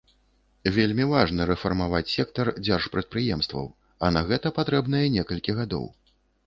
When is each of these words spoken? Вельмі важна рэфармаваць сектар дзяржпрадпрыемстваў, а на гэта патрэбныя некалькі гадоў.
Вельмі 0.77 1.05
важна 1.11 1.47
рэфармаваць 1.51 2.03
сектар 2.15 2.51
дзяржпрадпрыемстваў, 2.65 3.65
а 4.07 4.13
на 4.19 4.29
гэта 4.33 4.47
патрэбныя 4.61 5.15
некалькі 5.21 5.51
гадоў. 5.63 5.85